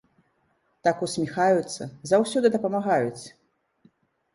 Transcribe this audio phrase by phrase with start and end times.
[0.87, 1.81] Так усміхаюцца,
[2.15, 3.23] заўсёды дапамагаюць!